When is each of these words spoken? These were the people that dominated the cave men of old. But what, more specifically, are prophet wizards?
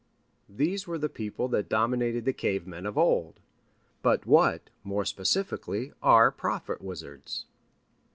These 0.49 0.87
were 0.87 0.97
the 0.97 1.09
people 1.09 1.47
that 1.49 1.69
dominated 1.69 2.25
the 2.25 2.33
cave 2.33 2.65
men 2.65 2.87
of 2.87 2.97
old. 2.97 3.39
But 4.01 4.25
what, 4.25 4.71
more 4.83 5.05
specifically, 5.05 5.93
are 6.01 6.31
prophet 6.31 6.81
wizards? 6.81 7.45